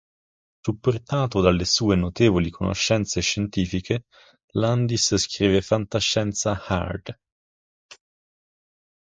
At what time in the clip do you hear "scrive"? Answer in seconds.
5.17-5.61